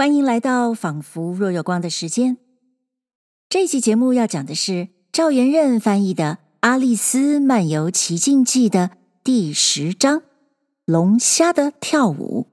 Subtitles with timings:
[0.00, 2.36] 欢迎来到仿佛若有光的时间。
[3.48, 8.92] 这期节目要讲的是赵元任翻译的《阿丽丝漫游奇境记》的
[9.24, 10.20] 第十章
[10.84, 12.46] 《龙虾的跳舞》。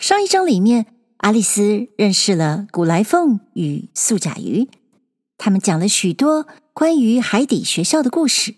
[0.00, 4.68] 上一章里面，阿丽丝认识了古来凤与素甲鱼，
[5.36, 8.54] 他们讲了许多关于海底学校的故事。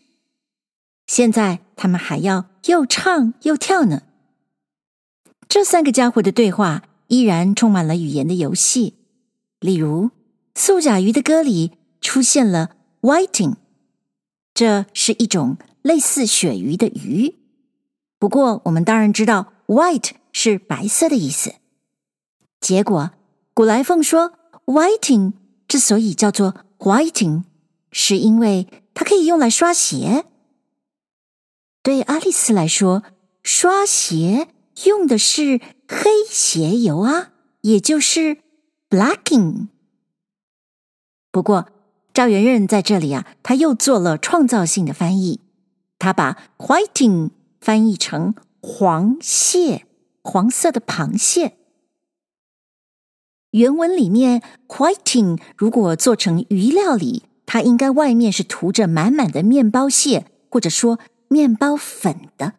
[1.07, 4.03] 现在他们还要又唱又跳呢。
[5.49, 6.83] 这三个家伙的对话。
[7.09, 8.95] 依然充满了语言的游戏，
[9.61, 10.11] 例如
[10.55, 13.55] 素甲鱼的歌里出现了 whiting，
[14.55, 17.37] 这是一种类似鳕鱼的鱼。
[18.19, 21.55] 不过我们当然知道 white 是白色的意思。
[22.61, 23.11] 结果
[23.55, 24.33] 古来凤说
[24.65, 25.35] whiting
[25.69, 27.45] 之所以叫做 whiting，
[27.93, 30.25] 是因为它可以用来刷鞋。
[31.83, 33.03] 对阿丽丝来说，
[33.45, 34.49] 刷鞋
[34.85, 35.61] 用的是。
[35.89, 37.31] 黑鞋油啊，
[37.61, 38.39] 也就是
[38.91, 39.69] blacking。
[41.31, 41.69] 不过
[42.13, 45.39] 赵元任在这里啊，他又做了创造性的翻译，
[45.97, 49.87] 他把 whiting 翻译成黄蟹，
[50.25, 51.57] 黄色的螃蟹。
[53.53, 62.55] 原文里面 whiting 如果做成鱼料理，它应该外面是涂着满满的面包屑，或者说面包粉的。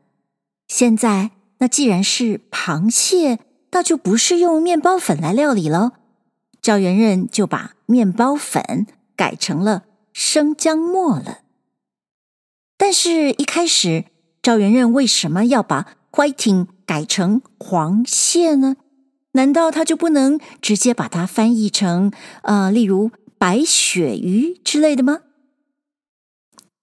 [0.70, 1.32] 现在。
[1.60, 3.40] 那既然是螃蟹，
[3.72, 5.94] 那就不是用面包粉来料理了。
[6.62, 11.40] 赵元任就把面包粉改成了生姜末了。
[12.78, 14.06] 但是，一开始
[14.42, 18.78] 赵元任为什么要把 whiting 改成黄蟹呢？
[19.32, 22.12] 难道他就不能直接把它翻译成
[22.44, 25.22] 呃，例如白鳕鱼之类的吗？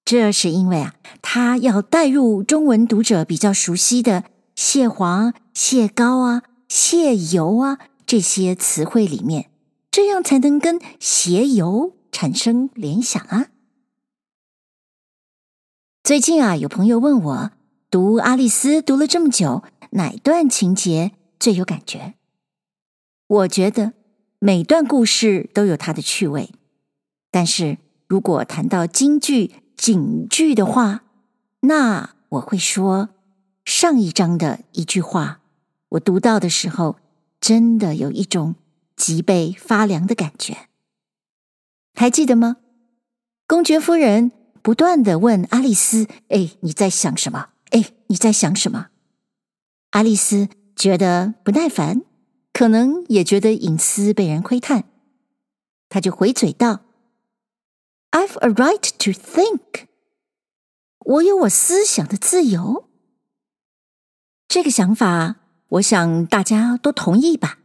[0.05, 4.25] 这是因为啊，他要带入中文读者比较熟悉的。
[4.55, 9.51] 蟹黄、蟹膏啊、蟹油啊，这些词汇里面，
[9.91, 13.47] 这样才能跟鞋油产生联想啊。
[16.05, 17.51] 最近啊，有朋友问我，
[17.91, 22.15] 读《阿丽丝》读了这么久，哪段情节最有感觉？
[23.27, 23.95] 我觉得
[24.39, 26.51] 每段故事都有它的趣味，
[27.31, 31.03] 但是如果谈到京剧、警句的话，
[31.61, 33.09] 那我会说。
[33.65, 35.41] 上一章的一句话，
[35.91, 36.99] 我读到的时候，
[37.41, 38.57] 真的有一种
[38.95, 40.69] 脊背发凉的感觉。
[41.95, 42.59] 还记得吗？
[43.47, 44.33] 公爵夫人
[44.63, 47.51] 不断地问阿丽丝：“哎，你在想什么？
[47.71, 48.89] 哎，你在想什么？”
[49.93, 52.03] 阿丽丝觉得不耐烦，
[52.53, 54.85] 可能也觉得隐私被人窥探，
[55.89, 56.81] 她就回嘴道
[58.11, 59.87] ：“I've a right to think。
[60.99, 62.89] 我有我思想的自由。”
[64.55, 65.35] 这个想法，
[65.67, 67.59] 我想大家都同意吧。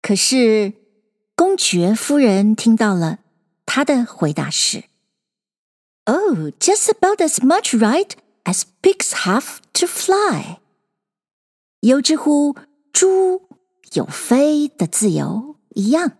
[0.00, 0.72] 可是
[1.34, 3.18] 公爵夫人听到了，
[3.66, 4.84] 她的回答是
[6.06, 8.12] ：“Oh, just about as much right
[8.44, 10.60] as pigs have to fly。”
[11.80, 12.56] 有之乎
[12.90, 13.46] 猪
[13.92, 16.12] 有飞的自由一样。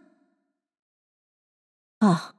[2.01, 2.35] 哦，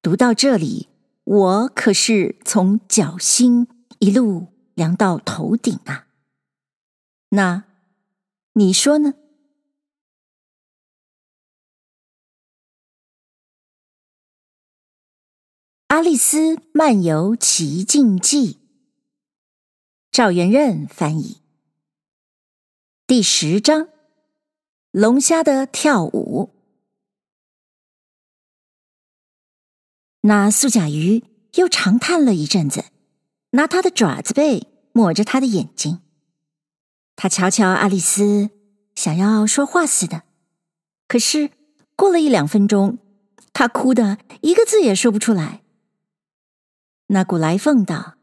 [0.00, 0.88] 读到这里，
[1.24, 3.68] 我可是从脚心
[3.98, 6.03] 一路凉到头顶啊！
[7.34, 7.64] 那
[8.52, 9.14] 你说呢？
[15.88, 18.54] 《阿丽丝漫游奇境记》，
[20.12, 21.42] 赵元任翻译，
[23.04, 23.88] 第十章：
[24.92, 26.54] 龙虾的跳舞。
[30.20, 31.24] 那素甲鱼
[31.54, 32.84] 又长叹了一阵子，
[33.50, 36.03] 拿它的爪子背抹着他的眼睛。
[37.16, 38.50] 他瞧瞧阿丽丝，
[38.94, 40.22] 想要说话似的，
[41.06, 41.50] 可是
[41.96, 42.98] 过了一两分钟，
[43.52, 45.62] 他哭的一个字也说不出来。
[47.08, 48.14] 那古来凤道：“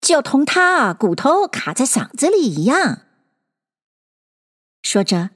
[0.00, 3.02] 就同他骨头卡在嗓子里一样。”
[4.82, 5.30] 说着，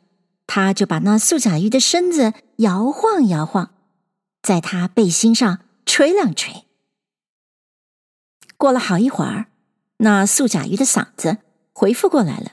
[0.47, 3.75] 他就把那素甲鱼的身子摇晃摇晃，
[4.41, 6.65] 在他背心上捶两捶。
[8.57, 9.49] 过了好一会儿，
[9.99, 11.39] 那素甲鱼的嗓子。
[11.77, 12.53] 回复过来了，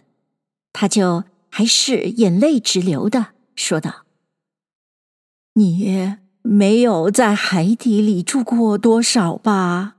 [0.74, 4.06] 他就还是眼泪直流的说道
[5.54, 9.98] ：“你没有在海底里住过多少吧？”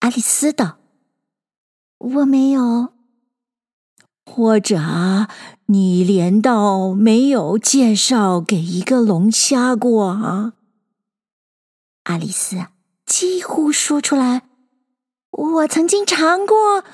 [0.00, 0.78] 阿丽丝道
[1.98, 2.94] ：“我没有。”
[4.24, 5.26] 或者
[5.66, 10.54] 你连道没有介绍给一个龙虾过啊？
[12.04, 12.66] 阿丽丝
[13.04, 14.42] 几乎说出来
[15.32, 16.84] ：“我曾经尝过。”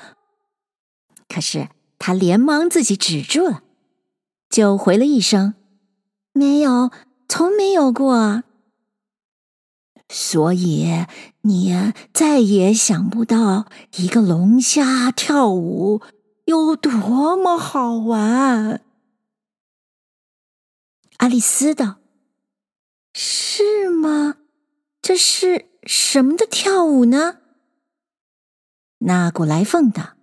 [1.35, 1.67] 可是
[1.99, 3.61] 他连忙自己止住了，
[4.49, 5.53] 就回了一声
[6.31, 6.89] ：“没有，
[7.27, 8.43] 从没有过。”
[10.07, 11.05] 所以
[11.41, 13.67] 你再也想不到
[13.97, 16.01] 一个龙虾跳舞
[16.45, 18.79] 有多么好玩。
[21.17, 21.97] 爱丽丝道
[23.13, 24.37] ：“是吗？
[25.01, 27.39] 这是什么的跳舞呢？”
[29.03, 30.13] 那古来凤道：“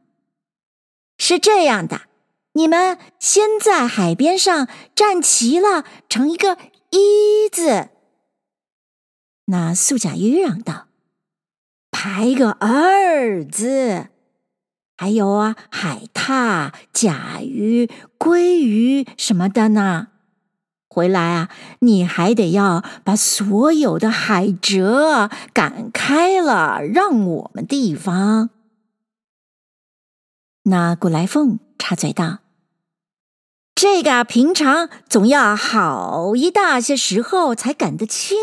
[1.25, 2.01] 是这样的，
[2.55, 6.59] 你们先在海边上站齐了，成一个
[6.91, 7.91] 一字。”
[9.47, 10.89] 那素甲鱼嚷道
[11.93, 14.09] ：“排个二字，
[14.97, 20.09] 还有啊，海獭、甲鱼、鲑鱼什么的呢。
[20.89, 21.49] 回来啊，
[21.79, 28.51] 你还得要把所有的海蜇赶开了，让我们地方。”
[30.65, 32.39] 那古来凤插嘴道
[33.75, 38.39] ：“这个平常总要好一大些时候才赶得清。”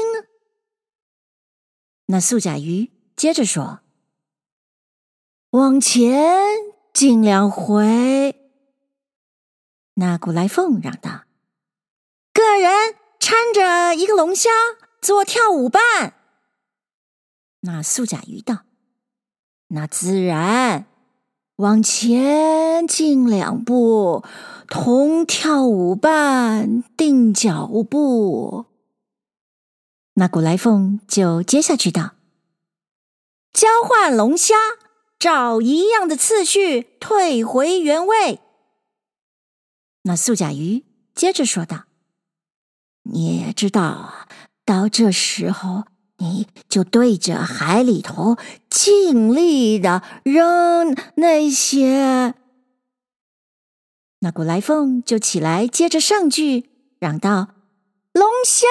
[2.08, 3.80] 那素甲鱼接着说
[5.52, 6.36] ：“往前
[6.94, 8.36] 进两回。”
[9.96, 11.24] 那古来凤嚷道
[12.34, 14.50] ：“个人搀着一个龙虾
[15.02, 16.16] 做跳舞伴。”
[17.62, 18.66] 那素甲鱼道
[19.70, 20.88] ：“那自然，
[21.60, 24.24] 往前进两步，
[24.68, 28.66] 同跳舞伴定脚步。”
[30.16, 32.16] 那古来凤就接下去道
[33.52, 34.56] ：“交换龙虾，
[35.18, 38.40] 找一样的次序退回原位。”
[40.04, 41.84] 那素甲鱼接着说道
[43.04, 44.28] ：“你也知道啊，
[44.64, 45.84] 到这时候
[46.20, 48.38] 你就对着海里头
[48.70, 52.36] 尽力的扔那些。”
[54.22, 56.70] 那古来凤就起来接着上句，
[57.00, 57.56] 嚷道
[58.14, 58.68] ：“龙虾！”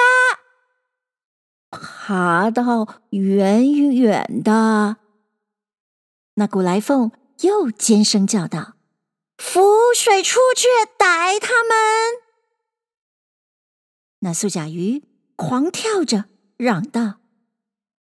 [1.70, 4.96] 爬到远远的，
[6.34, 8.74] 那古来凤又尖声叫道
[9.36, 9.60] ：“浮
[9.94, 10.66] 水出去
[10.98, 11.76] 逮他们！”
[14.20, 15.02] 那素甲鱼
[15.36, 16.24] 狂跳着
[16.56, 17.20] 嚷道：“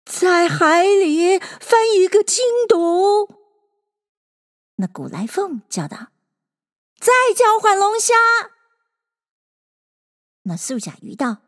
[0.08, 3.28] 在海里翻一个筋斗！”
[4.81, 6.08] 那古来凤叫道
[6.99, 8.14] ：“再交换龙虾！”
[10.44, 11.43] 那素甲鱼道。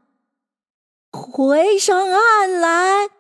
[1.13, 3.11] 回上岸来！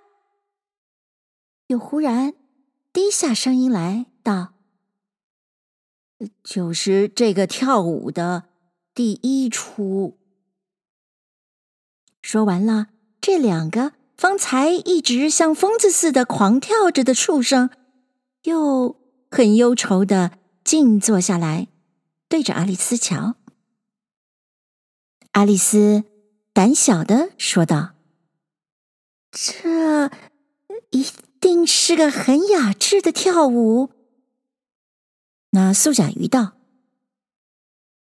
[1.66, 2.34] 又忽然
[2.92, 4.54] 低下声音来道
[6.44, 8.48] ：“就是这个跳舞的
[8.94, 10.19] 第一出。”
[12.22, 12.88] 说完了，
[13.20, 17.70] 这两个方才一直像疯子似的狂跳着的畜生，
[18.43, 19.00] 又
[19.31, 20.32] 很忧愁的
[20.62, 21.69] 静坐下来，
[22.28, 23.37] 对着爱丽丝瞧。
[25.31, 26.05] 爱丽丝。
[26.52, 27.94] 胆小的说道
[29.31, 30.11] ：“这
[30.90, 31.06] 一
[31.40, 33.90] 定是个很雅致的跳舞。”
[35.50, 36.55] 那素甲鱼道：“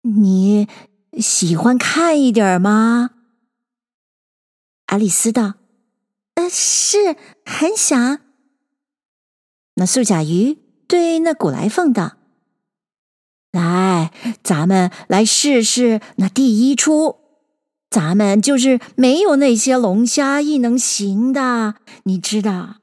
[0.01, 0.69] 你
[1.19, 3.11] 喜欢看一点吗？”
[4.87, 5.55] 爱丽丝道
[6.37, 8.21] ：“呃，是很想。”
[9.75, 12.17] 那素甲鱼对那古来凤道
[13.53, 14.11] ：“来，
[14.43, 17.19] 咱们来试试那第一出。”
[17.89, 22.77] 咱们就是没有那些龙虾亦能行的，你知道？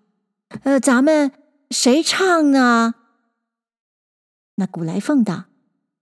[0.63, 1.31] 呃，咱们
[1.69, 2.95] 谁唱呢？
[4.55, 5.45] 那古来凤道：“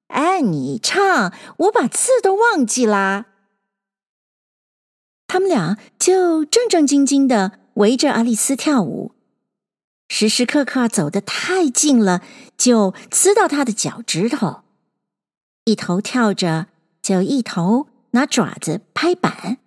[0.07, 3.25] 哎，你唱，我把字都忘记啦。”
[5.31, 9.13] 他们俩就正正经经的围着爱丽丝跳舞，
[10.09, 12.21] 时时刻刻走得太近了，
[12.57, 14.63] 就刺到她的脚趾头。
[15.63, 16.67] 一头跳着，
[17.01, 17.87] 就一头。
[18.13, 19.59] 拿爪子拍板，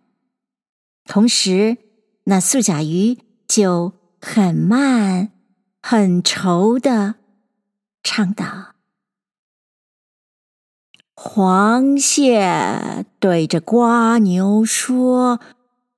[1.06, 1.78] 同时
[2.24, 3.16] 那素甲鱼
[3.48, 5.32] 就很慢、
[5.80, 7.14] 很愁的
[8.02, 8.74] 唱道
[11.16, 15.40] ：“黄蟹对着瓜牛说：‘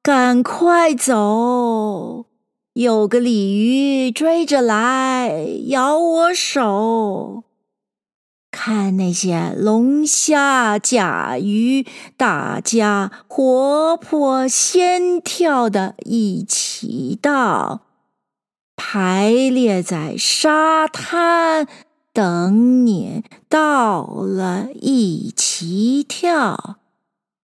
[0.06, 2.26] 赶快走，
[2.74, 5.32] 有个鲤鱼追着来，
[5.66, 7.42] 咬我手。’”
[8.52, 11.84] 看那些龙虾、甲鱼，
[12.16, 17.80] 大家活泼先跳的一起到，
[18.76, 21.66] 排列在沙滩，
[22.12, 26.76] 等你到了一起跳。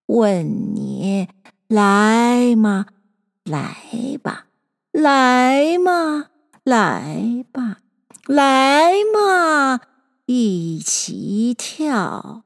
[0.05, 1.27] 问你
[1.73, 2.85] 来嘛？
[3.45, 3.75] 来
[4.21, 4.45] 吧，
[4.91, 6.27] 来嘛？
[6.63, 7.79] 来吧，
[8.27, 9.79] 来嘛？
[10.27, 12.43] 一起跳。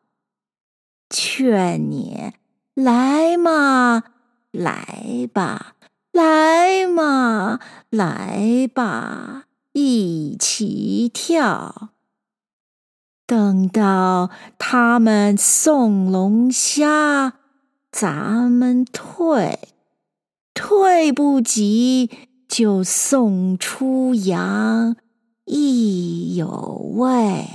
[1.10, 2.32] 劝你
[2.74, 4.04] 来嘛，
[4.52, 5.76] 来吧，
[6.14, 9.44] 来嘛，来吧，
[9.74, 11.90] 一起跳。
[13.26, 17.37] 等到他们送龙虾，
[18.00, 19.58] 咱们退，
[20.54, 22.12] 退不及
[22.48, 24.96] 就送出羊，
[25.46, 26.48] 亦有
[26.94, 27.48] 味。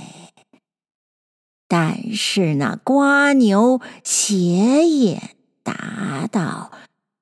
[1.69, 5.29] 但是那瓜牛斜眼
[5.63, 6.71] 答道：“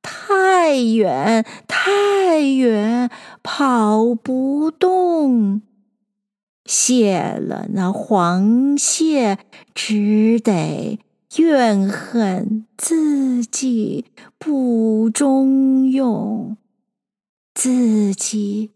[0.01, 3.11] 太远，太远，
[3.43, 5.61] 跑不动。”
[6.65, 9.37] 谢了那黄蟹，
[9.75, 10.97] 只得
[11.38, 14.05] 怨恨自己
[14.38, 16.57] 不中用，
[17.53, 18.71] 自己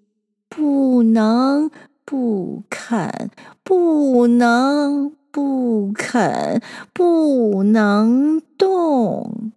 [0.47, 1.69] 不能
[2.05, 3.29] 不肯，
[3.63, 6.61] 不能不肯，
[6.93, 9.51] 不能动，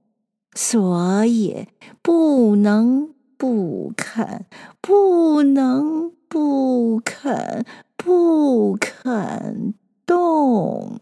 [0.54, 1.68] 所以
[2.02, 4.46] 不能不肯，
[4.80, 7.64] 不能不肯。
[8.00, 9.74] 不肯
[10.06, 10.98] 动，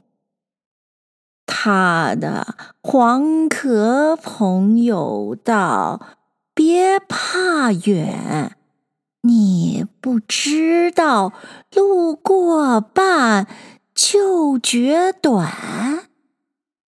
[1.67, 6.01] 他的黄壳朋友道
[6.55, 8.57] ：“别怕远，
[9.23, 11.33] 你不知道
[11.75, 13.49] 路过半
[13.93, 16.05] 就觉短。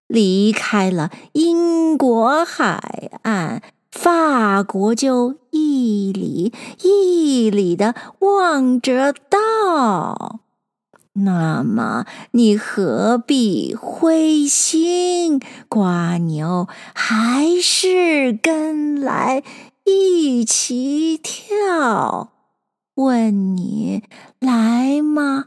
[0.06, 10.38] 离开了英国海岸，法国就一里一里的望着道，
[11.24, 15.40] 那么你何必灰心？
[15.68, 19.42] 瓜牛还是跟来
[19.84, 22.32] 一起跳。
[22.94, 24.02] 问你
[24.40, 25.46] 来吗？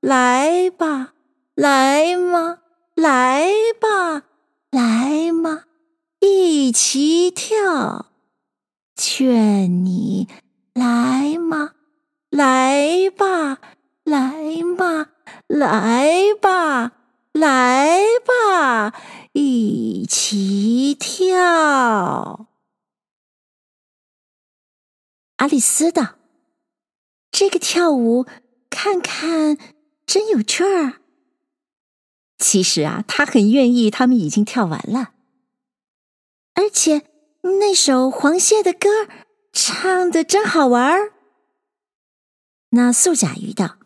[0.00, 1.14] 来吧，
[1.54, 2.58] 来吗？
[2.94, 3.50] 来
[3.80, 4.22] 吧，
[4.70, 5.64] 来吗？
[6.20, 8.06] 一起跳，
[8.96, 10.28] 劝你
[10.74, 11.72] 来吗？
[12.30, 13.58] 来吧，
[14.76, 15.10] 吧，
[15.46, 16.92] 来吧，
[17.32, 18.94] 来吧，
[19.32, 22.48] 一起跳。
[25.36, 26.16] 阿丽丝道
[27.32, 28.26] ：“这个跳舞
[28.70, 29.58] 看看
[30.06, 31.00] 真有趣儿。”
[32.38, 35.14] 其实啊，他很愿意，他们已经跳完了。
[36.54, 37.08] 而且
[37.42, 38.88] 那首黄蟹的歌
[39.52, 41.12] 唱的真好玩儿。
[42.70, 43.78] 那素甲鱼道：“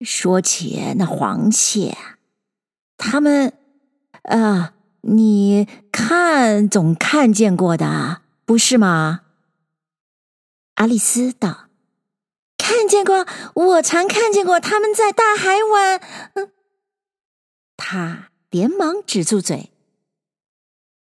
[0.00, 1.96] 说起那黄蟹，
[2.96, 3.52] 他们，
[4.22, 9.22] 啊，你看总看见过的，不是吗？”
[10.76, 11.68] 阿丽丝道
[12.58, 16.52] ：“看见过，我常看见过他们在大海湾。”，
[17.78, 19.72] 他连忙止住嘴。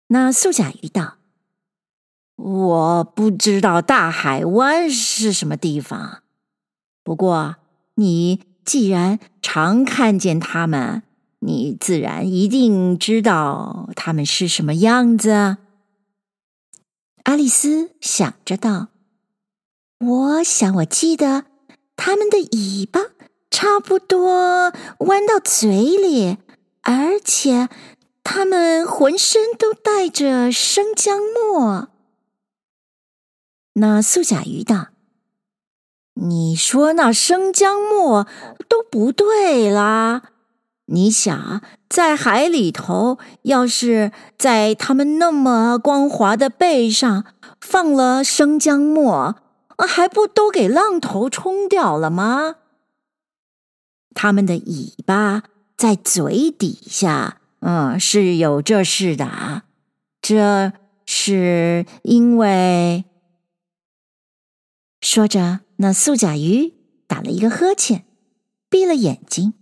[0.07, 1.19] 那素甲鱼道
[2.35, 6.23] ：“我不知道大海湾是什么地方，
[7.01, 7.55] 不过
[7.95, 11.03] 你既然常看见他们，
[11.39, 15.57] 你自然一定知道他们是什么样子。”
[17.25, 18.87] 阿丽丝想着道
[19.99, 21.43] ：“我想我记得
[21.97, 23.01] 他们的尾巴
[23.49, 26.37] 差不多弯到嘴里，
[26.83, 27.67] 而且……”
[28.23, 31.89] 他们浑身都带着生姜末。
[33.73, 34.89] 那素甲鱼道
[36.15, 38.27] ：“你说那生姜末
[38.67, 40.23] 都不对啦！
[40.85, 47.25] 你想，在海里头，要是在他们那么光滑的背上
[47.61, 49.35] 放了生姜末，
[49.77, 52.55] 还不都给浪头冲掉了吗？
[54.13, 55.43] 他们的尾巴
[55.77, 59.65] 在嘴底下。”嗯，是有这事的啊，
[60.19, 60.73] 这
[61.05, 63.05] 是因为
[64.99, 66.75] 说着，那素甲鱼
[67.07, 68.05] 打了一个呵欠，
[68.69, 69.55] 闭了眼睛，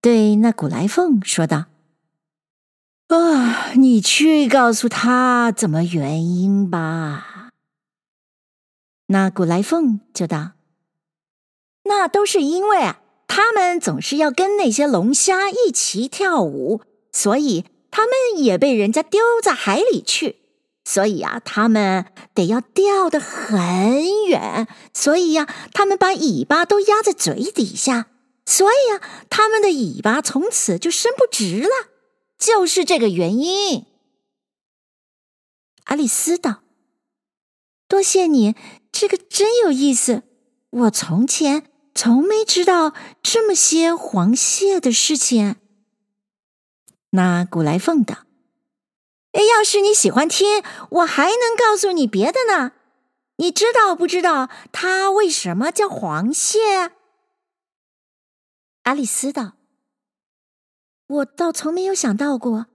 [0.00, 1.66] 对那古来凤说道
[3.06, 7.50] ：“啊，你去告诉他怎么原因吧。”
[9.06, 10.54] 那古来凤就道
[11.84, 16.80] ：“那都是因为啊，他们总是要跟那些龙虾一起跳舞。”
[17.14, 20.40] 所以他们也被人家丢在海里去，
[20.88, 24.68] 所以啊，他们得要掉得很远。
[24.94, 28.06] 所以呀，他们把尾巴都压在嘴底下，
[28.46, 31.88] 所以呀，他们的尾巴从此就伸不直了，
[32.38, 33.84] 就是这个原因。
[35.86, 36.62] 阿丽丝道
[37.88, 38.54] ：“多谢你，
[38.92, 40.22] 这个真有意思。
[40.70, 45.56] 我从前从没知道这么些黄蟹的事情。”
[47.10, 48.18] 那古来凤道：“，
[49.44, 52.72] 要是你喜欢听，我还能告诉你别的呢。
[53.38, 56.92] 你知道不知道它为什么叫黄蟹？”
[58.84, 59.54] 阿丽丝道
[61.08, 62.66] ：“我倒从没有想到过，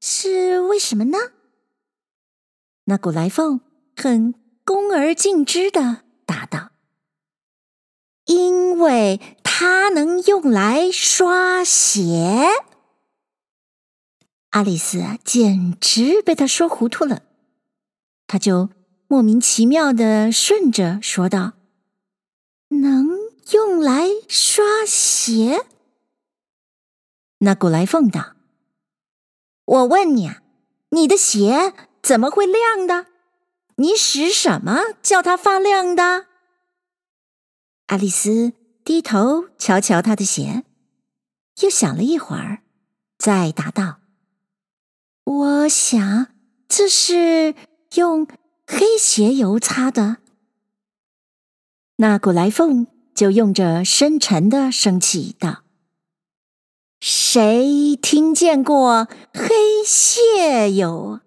[0.00, 1.18] 是为什么呢？”
[2.88, 3.60] 那古来凤
[3.96, 4.32] 很
[4.64, 6.70] 恭而敬之的答道
[8.26, 12.46] ：“因为它能用来刷鞋。”
[14.50, 17.22] 阿丽丝，简直被他说糊涂了，
[18.26, 18.70] 他就
[19.08, 21.54] 莫名其妙的顺着说道
[22.68, 23.08] ：“能
[23.52, 25.66] 用来刷鞋？”
[27.40, 28.34] 那古来凤道
[29.66, 30.42] ：“我问你啊，
[30.90, 31.74] 你的鞋？”
[32.06, 33.06] 怎么会亮的？
[33.78, 36.26] 你使什么叫它发亮的？
[37.88, 38.52] 阿丽丝
[38.84, 40.62] 低头瞧瞧她的鞋，
[41.62, 42.62] 又想了一会儿，
[43.18, 43.98] 再答道
[45.26, 46.28] ：“我想
[46.68, 47.54] 这是
[47.96, 48.26] 用
[48.66, 50.18] 黑鞋油擦的。”
[51.98, 55.62] 那古来凤就用着深沉的声气道
[57.00, 59.48] ：“谁听见过黑
[59.84, 61.20] 蟹油？”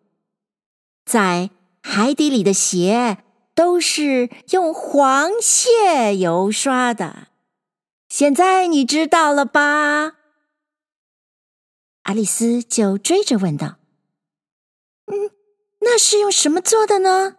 [1.06, 1.50] 在
[1.82, 3.24] 海底里的鞋
[3.56, 7.30] 都是用黄蟹油刷的，
[8.08, 10.18] 现在你知道了吧？
[12.04, 13.78] 阿丽丝就追着问道
[15.10, 15.32] ：“嗯，
[15.80, 17.38] 那是用什么做的呢？”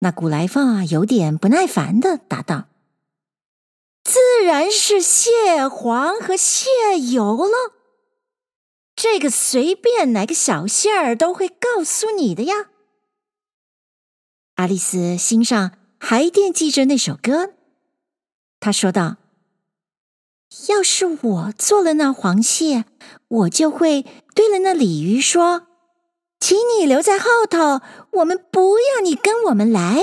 [0.00, 2.68] 那古来凤啊，有点不耐烦的答道
[4.04, 6.68] ：“自然是蟹黄和蟹
[7.12, 7.72] 油了。”
[8.96, 12.70] 这个随便哪个小蟹儿都会告诉你的呀。
[14.54, 17.52] 阿丽丝心上还惦记着那首歌，
[18.58, 19.16] 她说道
[20.68, 22.86] ：“要是我做了那黄蟹，
[23.28, 24.02] 我就会
[24.34, 25.66] 对了那鲤鱼说，
[26.38, 27.80] 请你留在后头，
[28.18, 30.00] 我们不要你跟我们来。”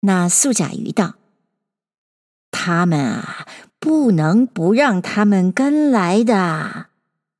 [0.00, 1.14] 那素甲鱼道
[2.50, 3.46] ：“他们啊，
[3.78, 6.86] 不能不让他们跟来的。”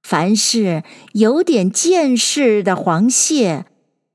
[0.03, 0.83] 凡是
[1.13, 3.67] 有点见识的黄蟹，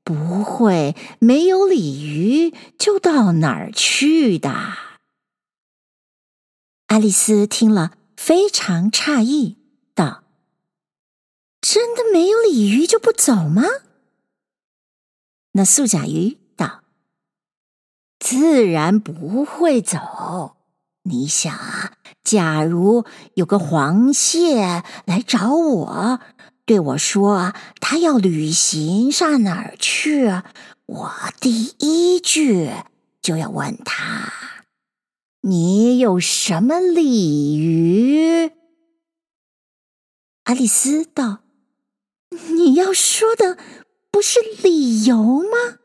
[0.04, 4.52] 不会没有鲤鱼就到哪儿去的。
[6.86, 9.57] 爱丽丝听了非常诧异
[11.70, 13.62] ，：“真的没有鲤鱼就不走吗？”
[15.52, 16.82] 那素甲鱼道
[18.18, 20.56] ：“自然不会走。”
[21.04, 23.04] 你想啊，假如
[23.34, 26.20] 有个黄蟹来找我，
[26.66, 30.26] 对我说他要旅行上哪儿去，
[30.84, 32.70] 我第一句
[33.22, 34.32] 就要问他
[35.40, 38.52] ：“你有什么鲤鱼？”
[40.44, 41.40] 阿丽丝道
[42.30, 43.58] ：“你要说的
[44.10, 45.78] 不是理由吗？”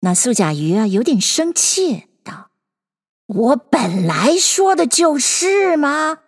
[0.00, 2.50] 那素甲鱼啊，有点生气道。
[3.26, 6.20] 我本来说的就是嘛。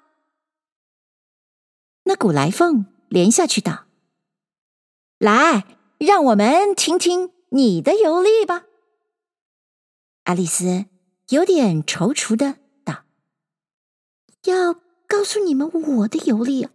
[2.04, 3.86] 那古来凤连下去道
[5.18, 5.66] ：“来，
[5.98, 8.64] 让我们听听你的游历吧。”
[10.24, 10.86] 爱丽丝
[11.28, 13.04] 有点踌躇的道
[14.44, 14.74] ：“要
[15.06, 16.70] 告诉你们我的游历，啊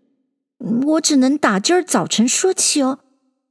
[0.86, 3.00] 我只能打今儿早晨说起哦。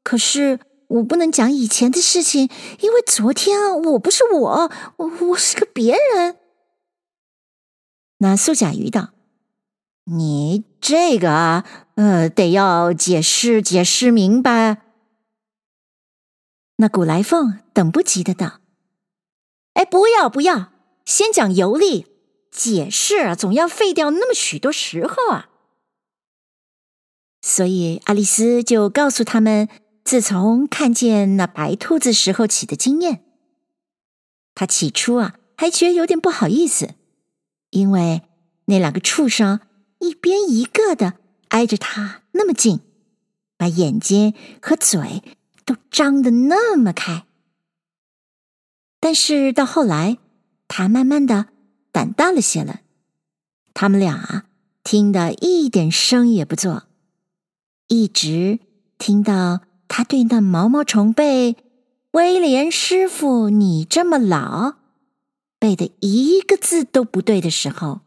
[0.02, 2.48] 可是我不能讲以前的事情，
[2.80, 6.36] 因为昨天我不是我，我我是个别人。”
[8.18, 9.10] 那素甲鱼道
[10.06, 11.64] ：“你这个啊，
[11.96, 14.82] 呃，得要解释解释明白。”
[16.76, 18.60] 那古来凤等不及的道
[19.74, 20.72] ：“哎，不要不要，
[21.04, 22.06] 先讲游历，
[22.50, 25.48] 解释啊，总要费掉那么许多时候啊。”
[27.42, 29.68] 所以爱丽丝就告诉他们，
[30.04, 33.24] 自从看见那白兔子时候起的经验。
[34.54, 36.94] 她起初啊，还觉得有点不好意思。
[37.70, 38.22] 因为
[38.66, 39.60] 那两个畜生
[40.00, 41.14] 一边一个的
[41.48, 42.80] 挨着他那么近，
[43.56, 45.22] 把眼睛和嘴
[45.64, 47.26] 都张得那么开。
[48.98, 50.18] 但是到后来，
[50.68, 51.46] 他慢慢的
[51.90, 52.80] 胆大了些了。
[53.72, 54.44] 他们俩啊，
[54.82, 56.88] 听得一点声也不做，
[57.90, 58.60] 一直
[58.98, 61.56] 听到他对那毛毛虫背
[62.12, 64.76] “威廉师傅，你这么老”。
[65.58, 68.02] 背的一个字都不对的时候，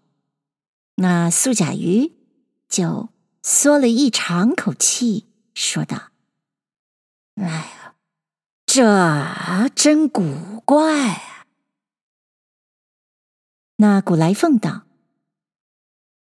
[0.95, 2.13] 那素甲鱼
[2.69, 3.09] 就
[3.41, 6.11] 缩了一长口气，说道
[7.35, 7.95] ：“哎呀，
[8.65, 11.45] 这真古怪啊！”
[13.77, 14.83] 那古来凤道：“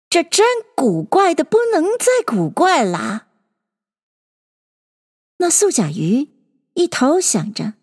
[0.10, 3.28] 这真古怪的不能再古怪啦。”
[5.42, 6.30] 那素甲鱼
[6.76, 7.74] 一头想着，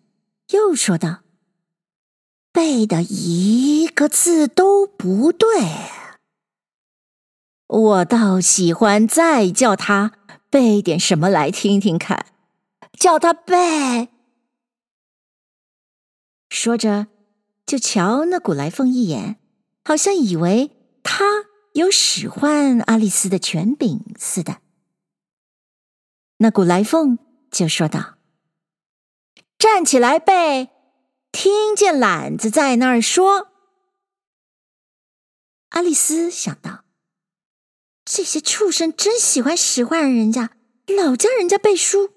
[0.51, 1.23] 又说道
[2.53, 5.49] ：“背的一个字都不对，
[7.67, 10.13] 我倒喜欢再叫他
[10.49, 12.27] 背点什么来听听看，
[12.97, 14.07] 叫他背。”
[16.49, 17.07] 说着，
[17.65, 19.37] 就瞧那古来凤一眼，
[19.83, 20.71] 好像以为
[21.03, 21.25] 他
[21.73, 24.61] 有使唤阿丽丝的权柄似的。
[26.37, 27.19] 那古来凤。
[27.51, 28.17] 就说道
[29.57, 30.69] ：“站起来背，
[31.31, 33.49] 听见懒子在那儿说。”
[35.69, 36.83] 阿丽丝想到，
[38.03, 40.51] 这些畜生真喜欢使唤人家，
[40.87, 42.11] 老叫人家背书。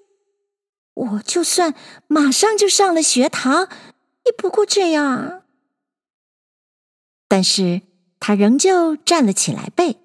[0.95, 1.75] 我就算
[2.07, 3.69] 马上就上了学堂，
[4.25, 5.43] 也不过这样。
[7.27, 7.81] 但是
[8.19, 9.97] 他仍旧站了起来背。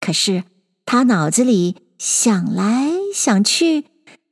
[0.00, 0.44] 可是
[0.84, 3.87] 他脑子里想来想去。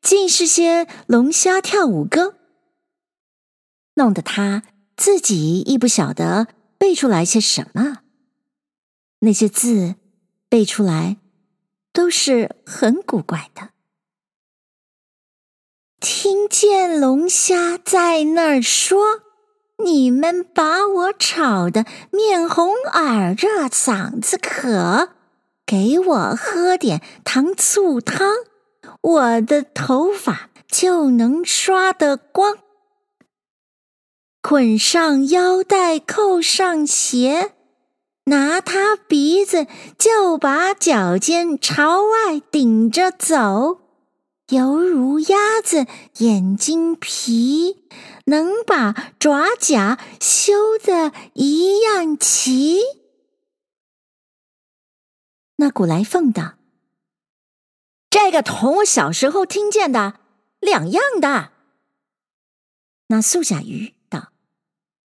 [0.07, 2.37] 尽是些龙虾跳舞歌，
[3.95, 4.63] 弄得他
[4.97, 6.47] 自己亦不晓得
[6.79, 8.03] 背出来些什么。
[9.19, 9.97] 那些字
[10.49, 11.17] 背出来
[11.93, 13.71] 都是很古怪的。
[15.99, 19.23] 听见龙虾在那儿说
[19.85, 25.09] ：“你们把我吵得面红耳热，嗓子渴，
[25.67, 28.33] 给我喝点糖醋汤。”
[29.07, 32.59] 我的头发就能刷得光，
[34.43, 37.53] 捆上腰带，扣上鞋，
[38.25, 43.79] 拿他鼻子就把脚尖朝外顶着走，
[44.49, 45.87] 犹如鸭子
[46.19, 47.87] 眼睛皮，
[48.25, 52.81] 能把爪甲修得一样齐。
[55.55, 56.56] 那古来凤道。
[58.11, 60.21] 这个同我小时候听见的
[60.61, 61.53] 两样的。
[63.09, 64.33] 那素甲鱼道：“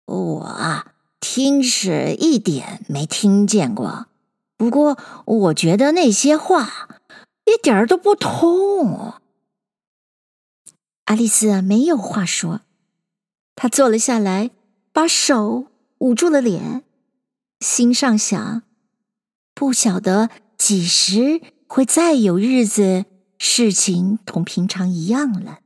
[0.05, 0.85] 我
[1.19, 4.07] 听是一点没听见过，
[4.57, 7.01] 不过我觉得那些话
[7.45, 9.13] 一点儿都不通。”
[11.05, 12.61] 阿丽丝，没有话说，
[13.55, 14.51] 她坐了下来，
[14.91, 15.67] 把手
[15.99, 16.83] 捂住了脸，
[17.59, 18.63] 心上想：
[19.53, 21.41] 不晓得几时。
[21.75, 23.05] 会再有日子，
[23.39, 25.61] 事情同平常一样了。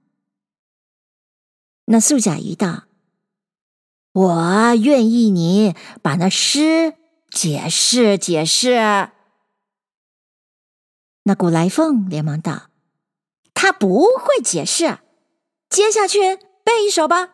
[1.88, 2.86] 那素甲鱼道
[4.16, 6.96] ：“我愿意你把那诗
[7.30, 9.10] 解释解释。”
[11.24, 12.70] 那古来凤连忙道
[13.54, 15.00] ：“他不会解释，
[15.70, 17.34] 接下去背一首吧。”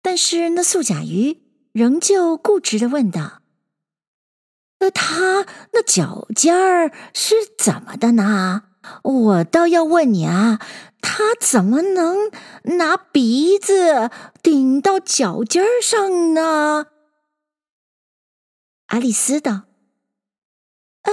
[0.00, 3.39] 但是那素甲鱼仍旧固执的问道。
[4.80, 8.64] 那他那脚尖儿是怎么的呢？
[9.02, 10.58] 我倒要问你啊，
[11.02, 12.30] 他怎么能
[12.78, 14.10] 拿鼻子
[14.42, 16.86] 顶到脚尖儿上呢？
[18.86, 19.64] 阿丽丝道
[21.04, 21.10] ：“啊，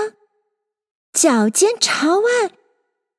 [1.12, 2.30] 脚尖朝外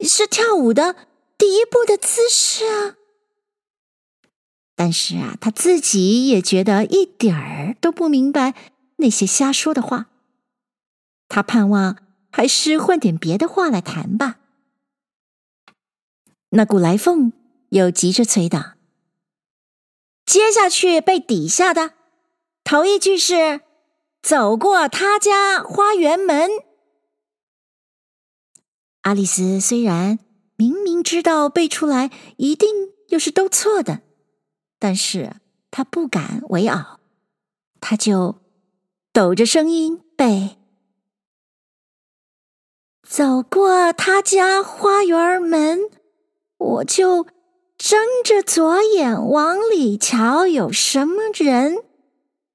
[0.00, 0.96] 是跳舞的
[1.36, 2.96] 第一步的姿势啊。”
[4.74, 8.54] 但是啊，他自己也觉得一点儿都不明白
[8.96, 10.06] 那些瞎说的话。
[11.28, 11.98] 他盼望
[12.30, 14.40] 还是换点别的话来谈吧。
[16.50, 17.32] 那古来凤
[17.68, 18.74] 又急着催道
[20.24, 21.92] ：“接下去背底下的，
[22.64, 23.60] 头一句是
[24.22, 26.50] ‘走过他家花园门’。”
[29.02, 30.18] 阿丽丝虽然
[30.56, 32.68] 明明知道背出来一定
[33.08, 34.00] 又是都错的，
[34.78, 35.36] 但是
[35.70, 37.00] 她不敢为拗，
[37.80, 38.40] 她就
[39.12, 40.57] 抖着声音背。
[43.08, 45.80] 走过他家花园门，
[46.58, 47.26] 我就
[47.78, 51.78] 睁着左眼往里瞧，有什么人？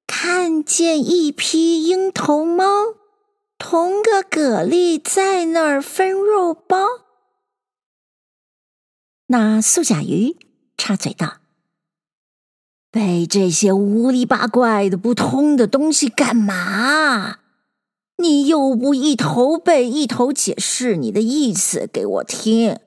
[0.06, 2.66] 看见一匹鹰头猫，
[3.58, 6.86] 同个蛤蜊在那儿分肉包。
[9.28, 10.38] 那素甲鱼
[10.78, 11.38] 插嘴道
[12.92, 17.40] ：“背这些乌里八怪的不通的东西干嘛？”
[18.24, 22.80] 你又不一头背一头解释你的意思给我听，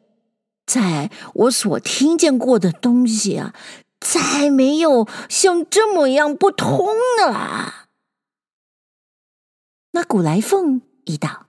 [0.64, 3.54] 在我所听见过的东西啊，
[4.00, 6.86] 再没有像这么样不通
[7.18, 7.88] 的啦。
[9.92, 11.48] 那古来凤一道，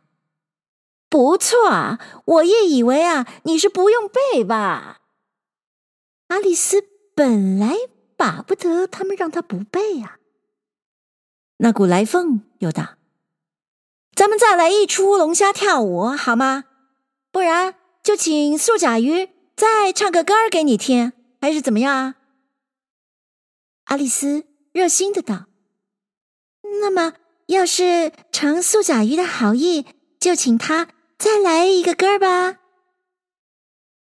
[1.10, 5.00] 不错，我也以为啊，你是不用背吧？
[6.28, 6.84] 阿丽丝
[7.16, 7.74] 本来
[8.18, 10.20] 巴不得他们让她不背啊，
[11.58, 12.97] 那古来凤又道
[14.18, 16.64] ：“咱们再来一出龙虾跳舞好吗？
[17.32, 22.16] 不然就请素甲鱼再唱个歌儿给你听，还是怎么样啊？”
[23.86, 25.46] 阿丽丝热心的道
[26.82, 27.14] ：“那么，
[27.46, 29.86] 要是承素甲鱼的好意，
[30.20, 30.88] 就请他
[31.20, 32.58] 再来一个歌儿吧。”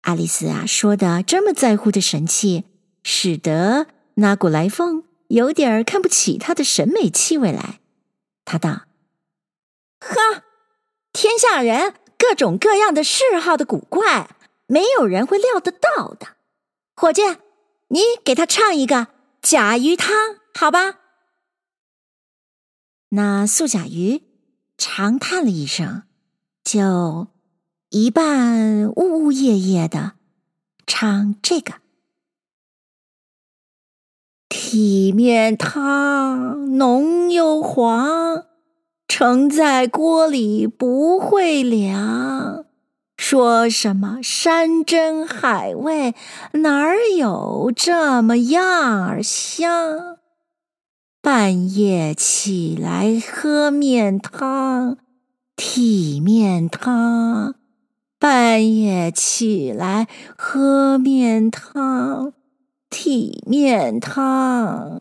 [0.03, 2.63] 阿丽丝啊，说的这么在乎的神气，
[3.03, 7.81] 使得那古来凤有点儿看不起她的审美气味来。
[8.45, 8.83] 她道
[10.01, 10.43] ：“呵，
[11.13, 14.31] 天下人各种各样的嗜好的古怪，
[14.67, 16.37] 没有人会料得到的。
[16.95, 17.23] 伙计，
[17.89, 19.09] 你给他唱一个
[19.43, 21.01] 甲鱼汤，好吧？”
[23.11, 24.23] 那素甲鱼
[24.77, 26.03] 长叹了一声，
[26.65, 27.29] 就。
[27.91, 30.15] 一半呜呜咽咽的
[30.89, 31.75] 唱这个
[34.49, 38.46] 体面汤浓又黄，
[39.19, 42.67] 盛在锅里不会凉。
[43.17, 46.15] 说什么山珍海味，
[46.53, 50.19] 哪儿有这么样儿香？
[51.23, 54.99] 半夜起来喝面汤，
[55.57, 57.55] 体面汤。
[58.19, 62.35] 半夜起来喝面汤，
[62.91, 65.01] 体面汤，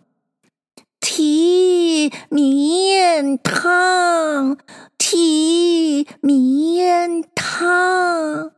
[1.25, 4.57] 提面汤，
[4.95, 8.51] 提面汤。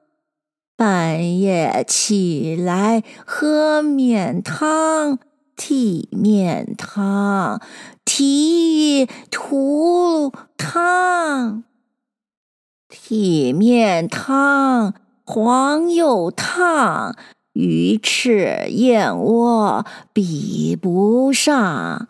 [0.75, 5.17] 半夜起来喝面汤，
[5.56, 7.62] 提面汤，
[8.03, 11.63] 提土汤。
[12.89, 17.15] 体面汤，黄又烫，
[17.53, 22.10] 鱼翅燕窝比不上，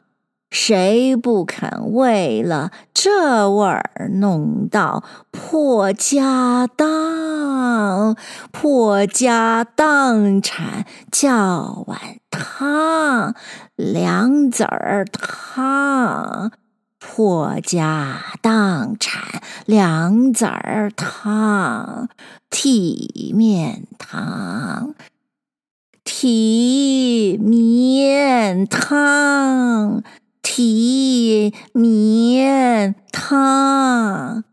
[0.50, 8.16] 谁不肯为了这味儿弄到破家当？
[8.52, 13.36] 破家当产叫碗汤，
[13.76, 16.52] 两子儿汤。
[17.00, 22.10] 破家当产两子儿汤，
[22.50, 24.94] 体面汤，
[26.04, 30.04] 体面汤，
[30.58, 34.44] 体面汤。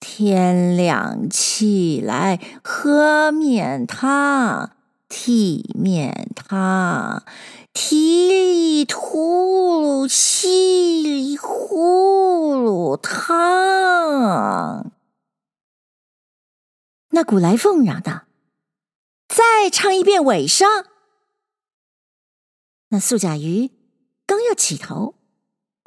[0.00, 4.70] 天亮起来喝面汤，
[5.06, 7.22] 体面汤。
[7.74, 14.90] 提里吐噜，稀里呼噜汤。
[17.10, 18.22] 那古来凤嚷道
[19.28, 20.86] ：“再唱一遍尾声。”
[22.88, 23.70] 那素甲鱼
[24.24, 25.16] 刚要起头，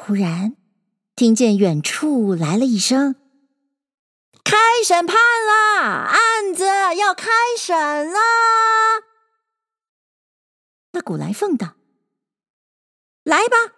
[0.04, 0.58] 忽然
[1.16, 3.16] 听见远处来了一声
[4.44, 6.66] ：“开审判了，案子
[6.98, 8.20] 要开审了。”
[10.94, 11.76] 那古来凤道。
[13.24, 13.76] 来吧，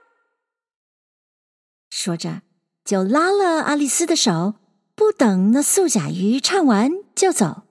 [1.90, 2.44] 说着
[2.86, 4.56] 就拉了阿丽丝的手，
[4.96, 7.64] 不等那素甲鱼唱完就走。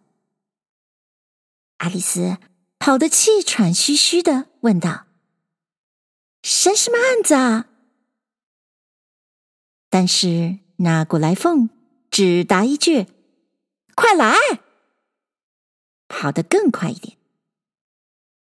[1.78, 2.36] 阿丽丝
[2.78, 5.06] 跑得气喘吁吁的，问道
[6.44, 7.70] ：“审什么案子啊？”
[9.92, 11.68] 但是那古来凤
[12.10, 13.08] 只答一句
[13.94, 14.34] ：“快来！”
[16.08, 17.18] 跑得更快一点，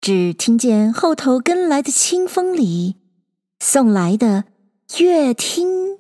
[0.01, 2.99] 只听见后头跟来的清风里。
[3.59, 4.45] 送来的
[4.99, 5.99] 越听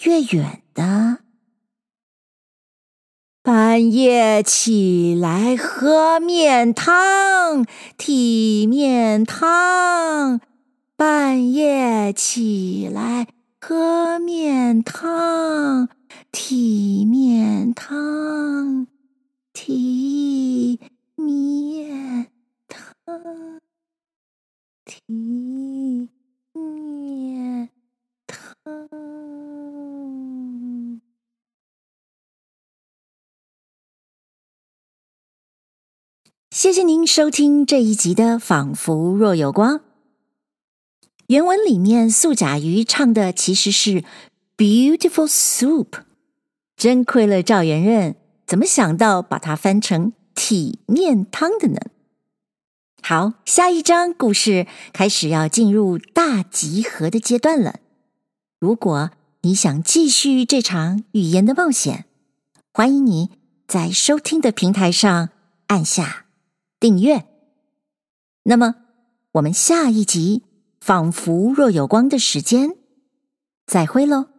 [0.00, 1.18] 越远的，
[3.40, 7.64] 半夜起来喝面汤，
[7.96, 10.40] 体面汤。
[10.96, 13.28] 半夜起来
[13.64, 15.88] 喝面汤，
[16.32, 18.88] 体面汤，
[19.52, 20.80] 体
[21.14, 22.26] 面
[22.66, 23.60] 汤，
[24.84, 26.10] 体。
[26.52, 27.70] 面
[28.26, 28.50] 汤。
[36.50, 39.78] 谢谢您收听这一集的《仿佛若有光》。
[41.32, 44.04] 原文里面素甲鱼唱的其实是
[44.54, 46.02] “beautiful soup”，
[46.76, 48.16] 真亏了赵元任，
[48.46, 51.80] 怎么想到把它翻成体面汤的呢？
[53.00, 57.76] 好，下一章故事开始要进入大集合的阶段了。
[58.60, 62.04] 如果你想继续这场语言的冒险，
[62.74, 63.30] 欢迎你
[63.66, 65.30] 在收听的平台上
[65.68, 66.26] 按下
[66.78, 67.24] 订阅。
[68.42, 68.74] 那么，
[69.32, 70.42] 我们下一集
[70.84, 72.76] 仿佛若有光的时间，
[73.68, 74.31] 再会喽。